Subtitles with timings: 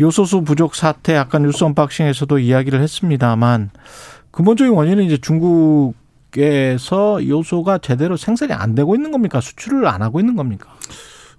[0.00, 3.70] 요소수 부족 사태 아까 뉴스 언박싱에서도 이야기를 했습니다만
[4.30, 5.94] 근본적인 원인은 이제 중국에서
[7.28, 9.40] 요소가 제대로 생산이 안 되고 있는 겁니까?
[9.40, 10.68] 수출을 안 하고 있는 겁니까?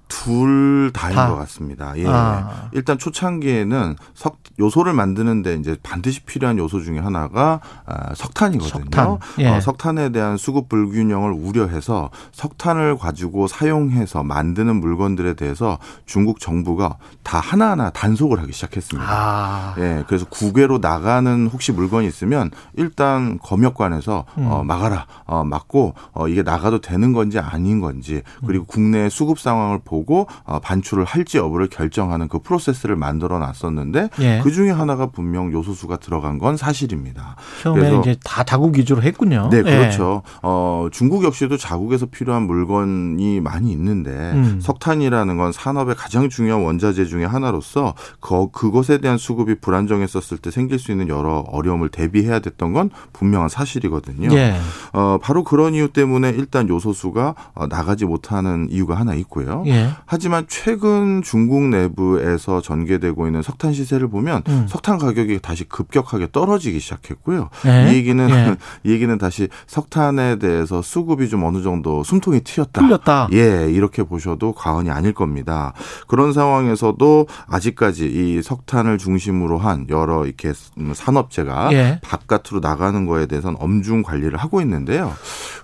[0.08, 1.30] 둘 다인 다.
[1.30, 1.94] 것 같습니다.
[1.98, 2.06] 예.
[2.08, 2.70] 아.
[2.72, 8.84] 일단 초창기에는 석 요소를 만드는데 이제 반드시 필요한 요소 중에 하나가 아, 석탄이거든요.
[8.84, 9.18] 석탄.
[9.40, 9.48] 예.
[9.48, 17.40] 어, 석탄에 대한 수급 불균형을 우려해서 석탄을 가지고 사용해서 만드는 물건들에 대해서 중국 정부가 다
[17.40, 19.08] 하나하나 단속을 하기 시작했습니다.
[19.10, 19.76] 아.
[19.78, 24.48] 예, 그래서 국외로 나가는 혹시 물건이 있으면 일단 검역관에서 음.
[24.48, 29.80] 어, 막아라, 어, 막고 어, 이게 나가도 되는 건지 아닌 건지 그리고 국내 수급 상황을
[29.84, 34.40] 보고 어, 반출을 할지 여부를 결정하는 그 프로세스를 만들어 놨었는데 예.
[34.42, 37.36] 그 중에 하나가 분명 요소수가 들어간 건 사실입니다.
[37.62, 39.50] 처음에는 그래서- 이제 다 자국 위주로 했군요.
[39.52, 39.62] 네, 예.
[39.64, 40.22] 그렇죠.
[40.42, 44.60] 어, 중국 역시도 자국에서 필요한 물건이 많이 있는데 음.
[44.62, 50.80] 석탄이라는 건 산업의 가장 중요한 원자재 중에 하나로서 그, 그것에 대한 수급이 불안정했었을 때 생길
[50.80, 54.34] 수 있는 여러 어려움을 대비해야 됐던 건 분명한 사실이거든요.
[54.36, 54.56] 예.
[54.94, 59.64] 어, 바로 그런 이유 때문에 일단 요소수가 어, 나가지 못하는 이유가 하나 있고요.
[59.68, 59.90] 예.
[60.06, 64.66] 하지만 최근 중국 내부에서 전개되고 있는 석탄 시세를 보면 음.
[64.70, 67.50] 석탄 가격이 다시 급격하게 떨어지기 시작했고요.
[67.66, 67.92] 예.
[67.92, 68.56] 이 얘기는 예.
[68.84, 72.82] 이 얘기는 다시 석탄에 대해서 수급이 좀 어느 정도 숨통이 트였다.
[72.82, 73.30] 풀렸다.
[73.34, 75.74] 예, 이렇게 보셔도 과언이 아닐 겁니다.
[76.08, 80.54] 그런 상황에서도 아직까지 이 석탄을 중심으로 한 여러 이렇게
[80.94, 82.00] 산업체가 예.
[82.04, 85.14] 바깥으로 나가는 거에 대해서는 엄중 관리를 하고 있는데요.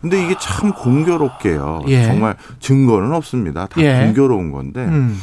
[0.02, 1.82] 근데 이게 참 공교롭게요.
[1.88, 2.04] 예.
[2.06, 3.68] 정말 증거는 없습니다.
[3.68, 4.06] 다 예.
[4.06, 5.20] 공교로운 건데 음.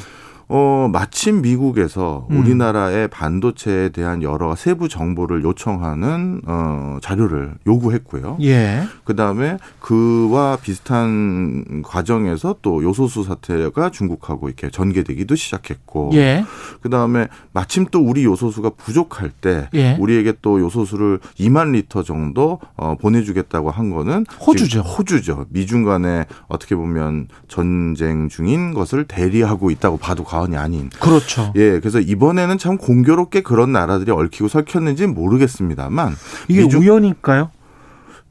[0.49, 2.41] 어, 마침 미국에서 음.
[2.41, 8.39] 우리나라의 반도체에 대한 여러 세부 정보를 요청하는 어, 자료를 요구했고요.
[8.43, 8.83] 예.
[9.05, 16.45] 그다음에 그와 비슷한 과정에서 또 요소수 사태가 중국하고 이렇게 전개되기도 시작했고 예.
[16.83, 19.97] 그다음에 마침 또 우리 요소수가 부족할 때 예.
[19.99, 24.81] 우리에게 또 요소수를 2만 리터 정도 어, 보내주겠다고 한 거는 호주죠.
[24.81, 25.47] 호주죠.
[25.51, 30.91] 미중 간에 어떻게 보면 전쟁 중인 것을 대리하고 있다고 봐도 과언이 아닌.
[30.99, 31.53] 그렇죠.
[31.55, 36.17] 예, 그래서 이번에는 참 공교롭게 그런 나라들이 얽히고 설켰는지 는 모르겠습니다만
[36.49, 37.51] 이게 미중- 우연일까요?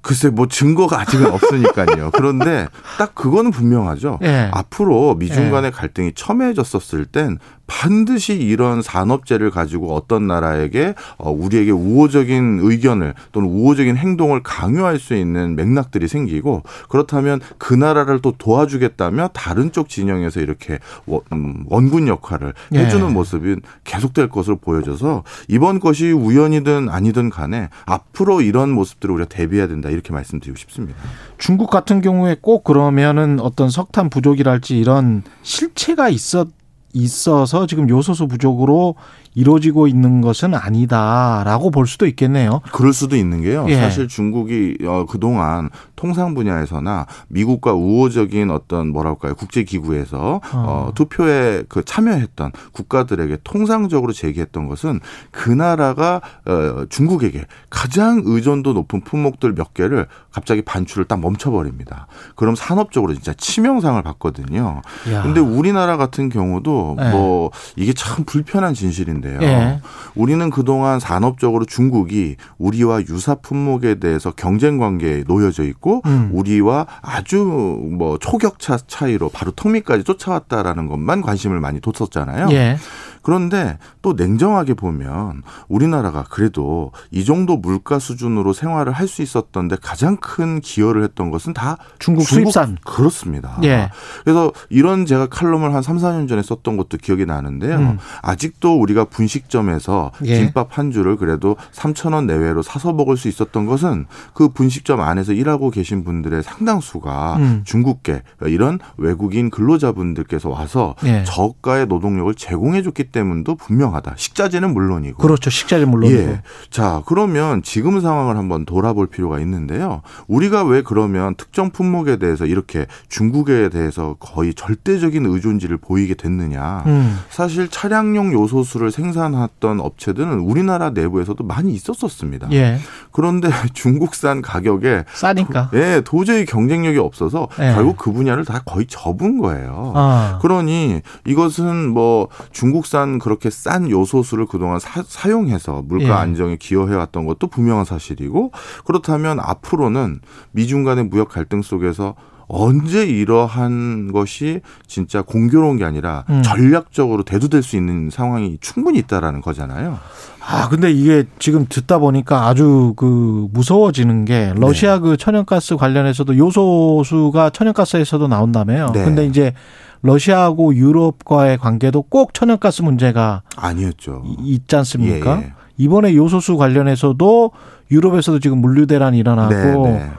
[0.02, 2.12] 글쎄 뭐 증거가 아직은 없으니까요.
[2.12, 4.20] 그런데 딱 그거는 분명하죠.
[4.24, 4.50] 예.
[4.52, 5.50] 앞으로 미중 예.
[5.50, 13.50] 간의 갈등이 첨예해졌었을 땐 반드시 이런 산업재를 가지고 어떤 나라에게 어, 우리에게 우호적인 의견을 또는
[13.50, 20.42] 우호적인 행동을 강요할 수 있는 맥락들이 생기고 그렇다면 그 나라를 또 도와주겠다며 다른 쪽 진영에서
[20.42, 22.80] 이렇게 원- 음, 원군 역할을 예.
[22.80, 29.68] 해주는 모습이 계속될 것으로 보여져서 이번 것이 우연이든 아니든 간에 앞으로 이런 모습들을 우리가 대비해야
[29.68, 31.00] 된다 이렇게 말씀드리고 싶습니다.
[31.38, 36.48] 중국 같은 경우에 꼭 그러면은 어떤 석탄 부족이랄지 이런 실체가 있었
[36.94, 38.96] 있어서 지금 요소수 부족으로
[39.36, 42.62] 이루어지고 있는 것은 아니다라고 볼 수도 있겠네요.
[42.72, 43.66] 그럴 수도 있는 게요.
[43.68, 43.78] 예.
[43.78, 51.84] 사실 중국이 어, 그동안 통상 분야에서나 미국과 우호적인 어떤 뭐랄까요 국제 기구에서 어, 투표에 그
[51.84, 55.00] 참여했던 국가들에게 통상적으로 제기했던 것은
[55.32, 62.08] 그 나라가 어, 중국에게 가장 의존도 높은 품목들 몇 개를 갑자기 반출을 딱 멈춰버립니다.
[62.36, 64.82] 그럼 산업적으로 진짜 치명상을 받거든요.
[65.12, 65.24] 야.
[65.24, 67.10] 근데 우리나라 같은 경우도 예.
[67.12, 69.40] 뭐 이게 참 불편한 진실인데요.
[69.42, 69.80] 예.
[70.16, 76.30] 우리는 그동안 산업적으로 중국이 우리와 유사 품목에 대해서 경쟁 관계에 놓여져 있고 음.
[76.34, 82.48] 우리와 아주 뭐 초격차 차이로 바로 턱밑까지 쫓아왔다라는 것만 관심을 많이 뒀었잖아요.
[82.52, 82.78] 예.
[83.22, 90.18] 그런데 또 냉정하게 보면 우리나라가 그래도 이 정도 물가 수준으로 생활을 할 수 있었던데 가장
[90.18, 92.78] 큰 기여를 했던 것은 다 중국 수입산.
[92.84, 93.60] 그렇습니다.
[93.64, 93.92] 예.
[94.24, 97.78] 그래서 이런 제가 칼럼을 한 3, 4년 전에 썼던 것도 기억이 나는데요.
[97.78, 97.98] 음.
[98.22, 100.40] 아직도 우리가 분식점에서 예.
[100.40, 105.34] 김밥 한 줄을 그래도 3천 원 내외로 사서 먹을 수 있었던 것은 그 분식점 안에서
[105.34, 107.62] 일하고 계신 분들의 상당수가 음.
[107.66, 111.24] 중국계 이런 외국인 근로자분들께서 와서 예.
[111.26, 114.14] 저가의 노동력을 제공해 줬기 때문도 분명하다.
[114.18, 115.18] 식자재는 물론이고.
[115.18, 115.50] 그렇죠.
[115.50, 116.20] 식자재 물론이고.
[116.20, 116.42] 예.
[116.70, 120.02] 자, 그러면 지금 상황을 한번 돌아볼 필요가 있는데요.
[120.28, 126.63] 우리가 왜 그러면 특정 품목에 대해서 이렇게 중국에 대해서 거의 절대적인 의존지를 보이게 됐느냐.
[126.86, 127.20] 음.
[127.30, 132.52] 사실 차량용 요소수를 생산했던 업체들은 우리나라 내부에서도 많이 있었었습니다.
[132.52, 132.80] 예.
[133.12, 135.70] 그런데 중국산 가격에 싸니까.
[135.74, 137.74] 예, 도저히 경쟁력이 없어서 예.
[137.74, 139.94] 결국 그 분야를 다 거의 접은 거예요.
[139.96, 140.40] 아.
[140.42, 146.12] 그러니 이것은 뭐 중국산 그렇게 싼 요소수를 그동안 사, 용해서 물가 예.
[146.12, 148.52] 안정에 기여해 왔던 것도 분명한 사실이고
[148.86, 150.20] 그렇다면 앞으로는
[150.52, 152.16] 미중 간의 무역 갈등 속에서
[152.48, 156.42] 언제 이러한 것이 진짜 공교로운 게 아니라 음.
[156.44, 159.98] 전략적으로 대두될 수 있는 상황이 충분히 있다라는 거잖아요.
[160.46, 167.52] 아, 근데 이게 지금 듣다 보니까 아주 그 무서워지는 게 러시아 그 천연가스 관련해서도 요소수가
[167.52, 168.92] 천연가스에서도 나온다며요.
[168.94, 169.06] 네.
[169.06, 169.54] 근데 이제
[170.02, 174.24] 러시아하고 유럽과의 관계도 꼭 천연가스 문제가 아니었죠.
[174.26, 175.38] 이- 있지 않습니까?
[175.40, 175.54] 예, 예.
[175.78, 177.52] 이번에 요소수 관련해서도
[177.90, 179.54] 유럽에서도 지금 물류 대란 일어나고
[179.88, 180.12] 네, 네.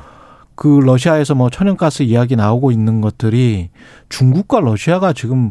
[0.54, 3.70] 그 러시아에서 뭐 천연가스 이야기 나오고 있는 것들이
[4.08, 5.50] 중국과 러시아가 지금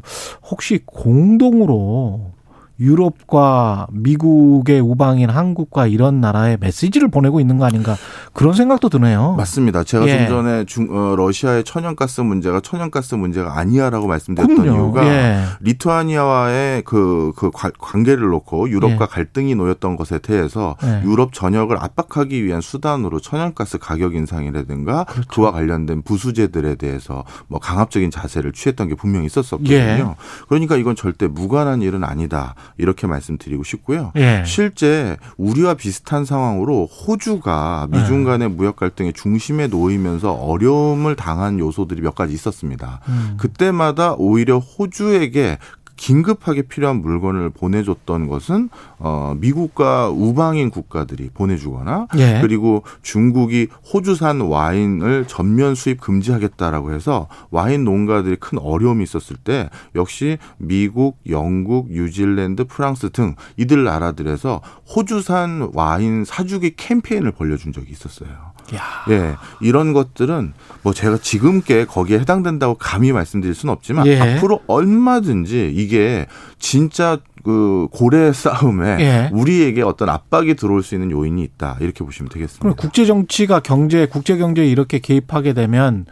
[0.49, 2.31] 혹시 공동으로
[2.79, 7.95] 유럽과 미국의 우방인 한국과 이런 나라에 메시지를 보내고 있는 거 아닌가
[8.33, 9.35] 그런 생각도 드네요.
[9.37, 9.83] 맞습니다.
[9.83, 10.17] 제가 예.
[10.17, 14.75] 좀 전에 중, 어, 러시아의 천연가스 문제가 천연가스 문제가 아니야라고 말씀드렸던 그럼요.
[14.85, 15.43] 이유가 예.
[15.61, 19.07] 리투아니아와의 그, 그 관- 관계를 놓고 유럽과 예.
[19.07, 21.01] 갈등이 놓였던 것에 대해서 예.
[21.05, 25.27] 유럽 전역을 압박하기 위한 수단으로 천연가스 가격 인상이라든가 그렇죠.
[25.29, 29.75] 그와 관련된 부수제들에 대해서 뭐 강압적인 자세를 취했던 게 분명히 있었었거든요.
[29.75, 30.03] 예.
[30.49, 32.55] 그러니까 이건 절대 무관한 일은 아니다.
[32.77, 34.11] 이렇게 말씀드리고 싶고요.
[34.15, 34.43] 예.
[34.45, 38.31] 실제 우리와 비슷한 상황으로 호주가 미중 네.
[38.31, 43.01] 간의 무역 갈등의 중심에 놓이면서 어려움을 당한 요소들이 몇 가지 있었습니다.
[43.07, 43.37] 음.
[43.37, 45.57] 그때마다 오히려 호주에게
[45.95, 48.69] 긴급하게 필요한 물건을 보내줬던 것은
[48.99, 52.39] 어 미국과 우방인 국가들이 보내주거나 예.
[52.41, 60.37] 그리고 중국이 호주산 와인을 전면 수입 금지하겠다라고 해서 와인 농가들이 큰 어려움이 있었을 때 역시
[60.57, 64.61] 미국, 영국, 뉴질랜드, 프랑스 등 이들 나라들에서
[64.95, 68.52] 호주산 와인 사주기 캠페인을 벌려준 적이 있었어요.
[68.75, 68.81] 야.
[69.09, 74.19] 예, 이런 것들은 뭐 제가 지금께 거기에 해당된다고 감히 말씀드릴 수는 없지만 예.
[74.19, 76.27] 앞으로 얼마든지 이게
[76.59, 79.29] 진짜 그 고래 싸움에 예.
[79.33, 82.61] 우리에게 어떤 압박이 들어올 수 있는 요인이 있다 이렇게 보시면 되겠습니다.
[82.61, 86.05] 그럼 국제 정치가 경제, 국제 경제에 이렇게 개입하게 되면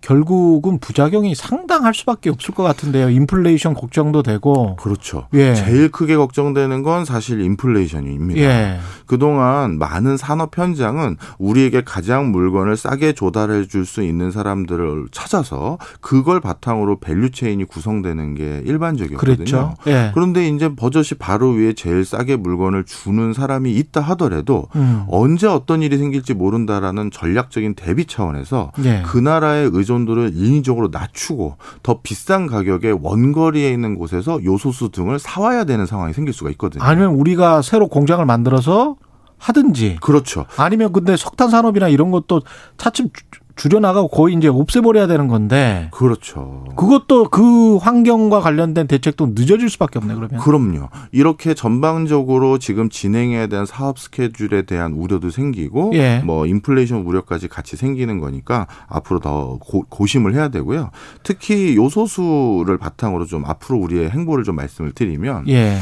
[0.00, 3.10] 결국은 부작용이 상당할 수밖에 없을 것 같은데요.
[3.10, 4.76] 인플레이션 걱정도 되고.
[4.76, 5.26] 그렇죠.
[5.34, 5.54] 예.
[5.54, 8.40] 제일 크게 걱정되는 건 사실 인플레이션입니다.
[8.40, 8.78] 예.
[9.06, 16.40] 그동안 많은 산업 현장은 우리에게 가장 물건을 싸게 조달해 줄 수 있는 사람들을 찾아서 그걸
[16.40, 19.36] 바탕으로 value chain이 구성되는 게 일반적이었거든요.
[19.36, 19.74] 그랬죠.
[19.86, 20.10] 예.
[20.14, 25.04] 그런데 이제 버젓이 바로 위에 제일 싸게 물건을 주는 사람이 있다 하더라도 음.
[25.08, 29.02] 언제 어떤 일이 생길지 모른다라는 전략적인 대비 차원에서 예.
[29.06, 35.84] 그 나라의 의존도를 인위적으로 낮추고 더 비싼 가격에 원거리에 있는 곳에서 요소수 등을 사와야 되는
[35.86, 36.84] 상황이 생길 수가 있거든요.
[36.84, 38.94] 아니면 우리가 새로 공장을 만들어서
[39.38, 40.46] 하든지 그렇죠.
[40.56, 42.42] 아니면 근데 석탄 산업이나 이런 것도
[42.76, 43.24] 차츰 주-
[43.58, 46.64] 줄여나가고 거의 이제 없애버려야 되는 건데 그렇죠.
[46.76, 50.40] 그것도 그 환경과 관련된 대책도 늦어질 수밖에 없네 그러면.
[50.40, 50.88] 그럼요.
[51.12, 56.22] 이렇게 전방적으로 지금 진행해야 되는 사업 스케줄에 대한 우려도 생기고 예.
[56.24, 60.90] 뭐 인플레이션 우려까지 같이 생기는 거니까 앞으로 더 고, 고심을 해야 되고요.
[61.24, 65.78] 특히 요소수를 바탕으로 좀 앞으로 우리의 행보를 좀 말씀을 드리면 예.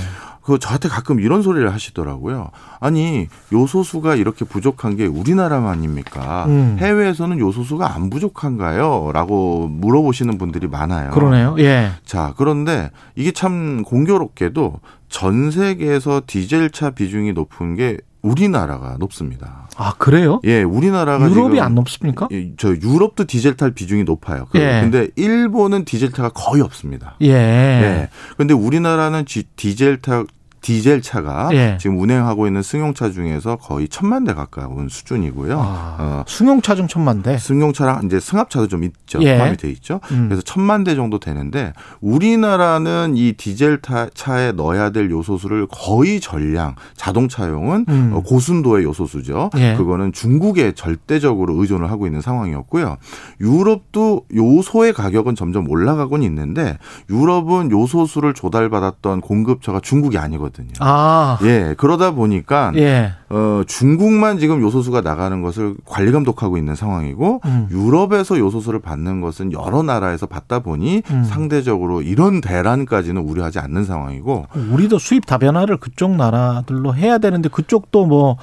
[0.47, 2.50] 그 저한테 가끔 이런 소리를 하시더라고요.
[2.79, 6.45] 아니 요소수가 이렇게 부족한 게 우리나라만입니까?
[6.47, 6.76] 음.
[6.79, 11.11] 해외에서는 요소수가 안 부족한가요?라고 물어보시는 분들이 많아요.
[11.11, 11.57] 그러네요.
[11.59, 11.91] 예.
[12.05, 19.69] 자 그런데 이게 참 공교롭게도 전 세계에서 디젤차 비중이 높은 게 우리나라가 높습니다.
[19.76, 20.41] 아 그래요?
[20.45, 22.29] 예, 우리나라가 유럽이 안 높습니까?
[22.33, 24.47] 예, 저 유럽도 디젤 탈 비중이 높아요.
[24.50, 24.81] 그- 예.
[24.81, 27.17] 근데 일본은 디젤 차가 거의 없습니다.
[27.23, 27.29] 예.
[27.33, 28.09] 예.
[28.37, 30.25] 근데 우리나라는 지- 디젤 타
[30.66, 31.78] 디젤 차가 예.
[31.80, 35.61] 지금 운행하고 있는 승용차 중에서 거의 천만 대 가까운 수준이고요.
[35.61, 37.38] 아, 어, 승용차 중 천만 대.
[37.38, 39.20] 승용차랑 이제 승합차도 좀 있죠.
[39.23, 39.37] 예.
[39.37, 40.00] 포함이 돼 있죠.
[40.11, 40.25] 음.
[40.28, 46.75] 그래서 천만 대 정도 되는데 우리나라는 이 디젤 타- 차에 넣어야 될 요소수를 거의 전량
[46.96, 48.11] 자동차용은 음.
[48.12, 49.50] 어, 고순도의 요소수죠.
[49.58, 49.76] 예.
[49.76, 52.96] 그거는 중국에 절대적으로 의존을 하고 있는 상황이었고요.
[53.40, 56.76] 유럽도 요소의 가격은 점점 올라가곤 있는데
[57.08, 60.56] 유럽은 요소수를 조달받았던 공급처가 중국이 아니거든요.
[60.81, 61.39] 아.
[61.43, 63.13] 예, 그러다 보니까 예.
[63.29, 67.69] 어, 중국만 지금 요소수가 나가는 것을 관리 감독하고 있는 상황이고 음.
[67.71, 71.25] 유럽에서 요소수를 받는 것은 여러 나라에서 받다 보니 음.
[71.25, 78.37] 상대적으로 이런 대란까지는 우려하지 않는 상황이고 우리도 수입 다변화를 그쪽 나라들로 해야 되는데 그쪽도 뭐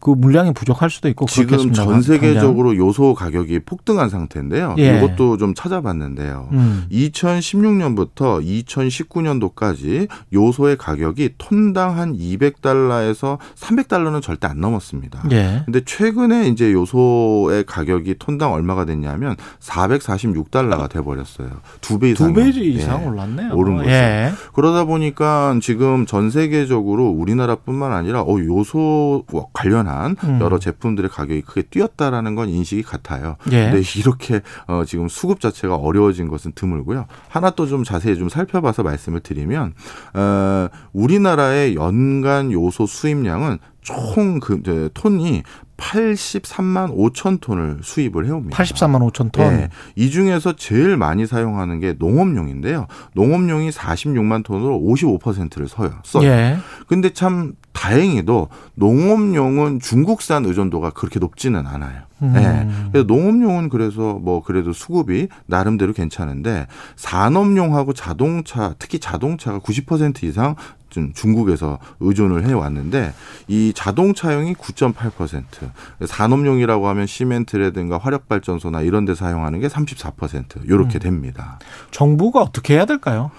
[0.00, 1.72] 그 물량이 부족할 수도 있고 지금.
[1.72, 4.74] 전 세계적으로 요소 가격이 폭등한 상태인데요.
[4.78, 4.96] 예.
[4.98, 6.48] 이것도 좀 찾아봤는데요.
[6.52, 6.84] 음.
[6.90, 15.24] 2016년부터 2019년도까지 요소의 가격이 톤당 한 200달러에서 300달러는 절대 안 넘었습니다.
[15.32, 15.62] 예.
[15.64, 21.48] 근데 최근에 이제 요소의 가격이 톤당 얼마가 됐냐면 446달러가 돼 버렸어요.
[21.80, 22.32] 두 배 이상.
[22.32, 23.52] 두배 이상 올랐네요.
[23.54, 23.90] 오른 거죠.
[23.90, 24.32] 예.
[24.54, 30.38] 그러다 보니까 지금 전 세계적으로 우리나라뿐만 아니라 어 요소 관련 한 음.
[30.40, 33.36] 여러 제품들의 가격이 크게 뛰었다라는 건 인식이 같아요.
[33.52, 33.70] 예.
[33.70, 37.06] 근데 이렇게 어 지금 수급 자체가 어려워진 것은 드물고요.
[37.28, 39.74] 하나 또 좀 자세히 좀 살펴봐서 말씀을 드리면
[40.14, 45.42] 어 우리나라의 연간 요소 수입량은 총그 톤이
[45.80, 48.56] 83만 5천 톤을 수입을 해옵니다.
[48.56, 49.44] 83만 5천 톤.
[49.46, 52.86] 예, 이 중에서 제일 많이 사용하는 게 농업용인데요.
[53.14, 55.94] 농업용이 46만 톤으로 55%를 서요.
[56.04, 56.24] 써요.
[56.24, 56.58] 예.
[56.86, 62.02] 근데 참 다행히도 농업용은 중국산 의존도가 그렇게 높지는 않아요.
[62.22, 62.34] 음.
[62.36, 62.90] 예.
[62.92, 70.79] 그래서 농업용은 그래서 뭐 그래도 수급이 나름대로 괜찮은데 산업용하고 자동차, 특히 자동차가 90% 이상 좀
[71.14, 73.12] 중국에서 의존을 해 왔는데
[73.48, 75.70] 이 자동차용이 9.8%,
[76.06, 81.00] 산업용이라고 하면 시멘트라든가 화력 발전소나 이런 데 사용하는 게 34% 요렇게 음.
[81.00, 81.58] 됩니다.
[81.90, 83.30] 정부가 어떻게 해야 될까요?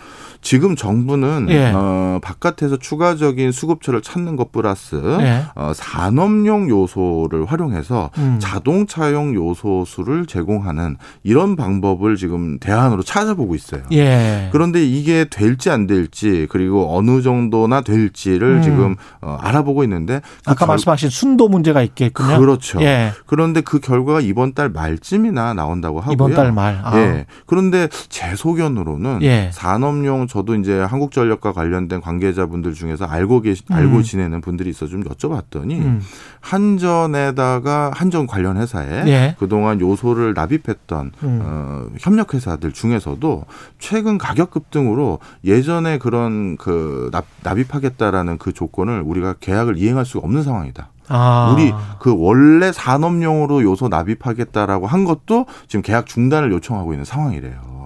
[0.41, 1.71] 지금 정부는 예.
[1.73, 5.43] 어, 바깥에서 추가적인 수급처를 찾는 것 플러스 예.
[5.55, 8.37] 어, 산업용 요소를 활용해서 음.
[8.39, 13.83] 자동차용 요소수를 제공하는 이런 방법을 지금 대안으로 찾아보고 있어요.
[13.91, 14.49] 예.
[14.51, 18.61] 그런데 이게 될지 안 될지 그리고 어느 정도나 될지를 음.
[18.63, 22.39] 지금 어, 알아보고 있는데 그 아까 결- 말씀하신 순도 문제가 있겠군요.
[22.39, 22.81] 그렇죠.
[22.81, 23.11] 예.
[23.27, 26.13] 그런데 그 결과가 이번 달 말쯤이나 나온다고 하고요.
[26.13, 26.81] 이번 달 말.
[26.83, 26.97] 아.
[26.97, 27.25] 예.
[27.45, 29.49] 그런데 제 소견으로는 예.
[29.53, 33.75] 산업용 저도 이제 한국전력과 관련된 관계자분들 중에서 알고 계시 음.
[33.75, 36.01] 알고 지내는 분들이 있어 좀 여쭤봤더니 음.
[36.39, 39.35] 한전에다가 한전 관련 회사에 예.
[39.37, 41.41] 그동안 요소를 납입했던 음.
[41.43, 43.43] 어, 협력 회사들 중에서도
[43.77, 50.43] 최근 가격 급등으로 예전에 그런 그 납, 납입하겠다라는 그 조건을 우리가 계약을 이행할 수가 없는
[50.43, 50.91] 상황이다.
[51.09, 51.53] 아.
[51.53, 57.80] 우리 그 원래 산업용으로 요소 납입하겠다라고 한 것도 지금 계약 중단을 요청하고 있는 상황이래요.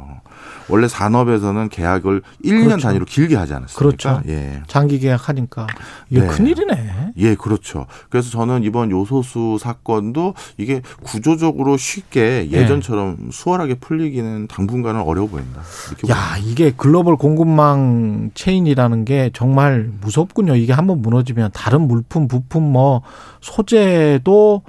[0.70, 2.88] 원래 산업에서는 계약을 1년 그렇죠.
[2.88, 3.78] 단위로 길게 하지 않았습니까?
[3.78, 4.22] 그렇죠.
[4.28, 4.62] 예.
[4.68, 5.68] 장기 계약하니까
[6.10, 6.28] 이게 네.
[6.28, 7.14] 큰일이네.
[7.18, 7.86] 예, 그렇죠.
[8.10, 12.58] 그래서 저는 이번 요소수 사건도 이게 구조적으로 쉽게 예.
[12.58, 15.62] 예전처럼 수월하게 풀리기는 당분간은 어려워 보인다.
[15.90, 20.56] 이렇게 야, 이게 글로벌 공급망 체인이라는 게 정말 무섭군요.
[20.56, 23.02] 이게 한번 무너지면 다른 물품, 부품 뭐
[23.42, 24.64] 소재도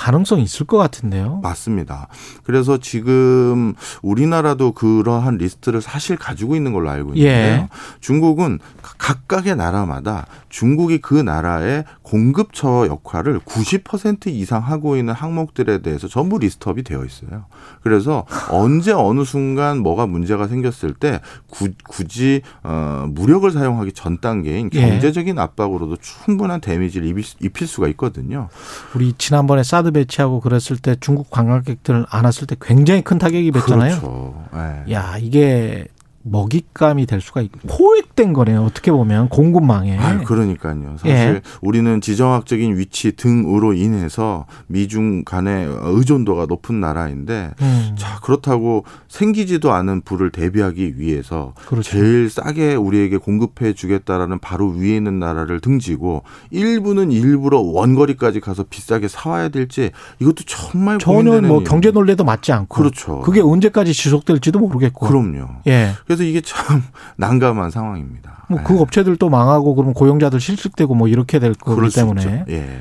[0.00, 1.40] 가능성이 있을 것 같은데요.
[1.42, 2.08] 맞습니다.
[2.42, 7.62] 그래서 지금 우리나라도 그러한 리스트를 사실 가지고 있는 걸로 알고 있는데요.
[7.62, 7.68] 예.
[8.00, 16.38] 중국은 각각의 나라마다 중국이 그 나라의 공급처 역할을 90% 이상 하고 있는 항목들에 대해서 전부
[16.38, 17.44] 리스트업이 되어 있어요.
[17.82, 24.70] 그래서 언제 어느 순간 뭐가 문제가 생겼을 때 구, 굳이 어, 무력을 사용하기 전 단계인
[24.72, 24.80] 예.
[24.80, 28.48] 경제적인 압박으로도 충분한 데미지를 입힐, 입힐 수가 있거든요.
[28.94, 34.00] 우리 지난번에 사드 배치하고 그랬을 때 중국 관광객들 안 왔을 때 굉장히 큰 타격이 됐잖아요.
[34.00, 34.48] 그렇죠.
[34.54, 34.92] 예.
[34.92, 35.86] 야, 이게
[36.22, 38.62] 먹잇감이 될 수가 있고 포획된 거네요.
[38.62, 39.96] 어떻게 보면 공급망에.
[39.98, 40.96] 아, 그러니까요.
[40.98, 41.40] 사실 예.
[41.62, 50.02] 우리는 지정학적인 위치 등으로 인해서 미중 간의 의존도가 높은 나라인데 음, 자, 그렇다고 생기지도 않은
[50.02, 51.90] 불을 대비하기 위해서 그렇죠.
[51.90, 59.08] 제일 싸게 우리에게 공급해 주겠다라는 바로 위에 있는 나라를 등지고 일부는 일부러 원거리까지 가서 비싸게
[59.08, 61.64] 사와야 될지 이것도 정말 전혀 뭐.
[61.64, 62.76] 경제 논리도 맞지 않고.
[62.76, 63.20] 그렇죠.
[63.20, 65.06] 그게 언제까지 지속될지도 모르겠고.
[65.06, 65.48] 그럼요.
[65.66, 65.92] 예.
[66.10, 66.82] 그래서 이게 참
[67.18, 68.46] 난감한 상황입니다.
[68.48, 68.78] 뭐그 예.
[68.80, 72.46] 업체들도 망하고 그러면 고용자들 실직되고 뭐 이렇게 될 거기 때문에.
[72.48, 72.80] 예.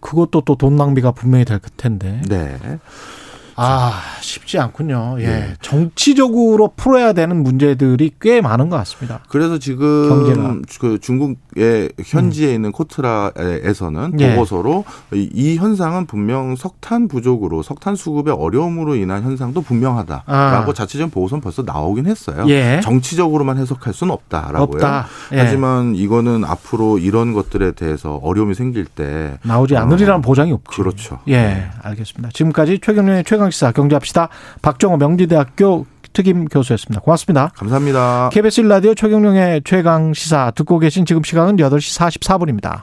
[0.00, 2.20] 그것도 또 돈 낭비가 분명히 될 텐데.
[2.28, 2.58] 네.
[3.56, 5.16] 아, 쉽지 않군요.
[5.18, 5.24] 예.
[5.24, 5.54] 예.
[5.60, 9.20] 정치적으로 풀어야 되는 문제들이 꽤 많은 것 같습니다.
[9.28, 10.62] 그래서 지금.
[10.78, 14.34] 그 중국의 현지에 있는 코트라에서는 예.
[14.34, 20.72] 보고서로 이, 이 현상은 분명 석탄 부족으로 석탄 수급의 어려움으로 인한 현상도 분명하다라고 아.
[20.74, 22.44] 자체적인 보고서는 벌써 나오긴 했어요.
[22.48, 22.80] 예.
[22.82, 24.62] 정치적으로만 해석할 수는 없다라고요.
[24.62, 25.06] 없다.
[25.32, 25.38] 예.
[25.38, 30.70] 하지만 이거는 앞으로 이런 것들에 대해서 어려움이 생길 때 나오지 않으리라는 보장이 없죠.
[30.70, 31.18] 그렇죠.
[31.28, 32.30] 예, 알겠습니다.
[32.32, 34.28] 지금까지 최경련의 최 강시사 경제합시다.
[34.62, 37.00] 박정호 명지대학교 특임 교수였습니다.
[37.00, 37.52] 고맙습니다.
[37.56, 38.30] 감사합니다.
[38.32, 42.82] KBS 1라디오 최경련의 최강시사 듣고 계신 지금 시각은 8시 44분입니다.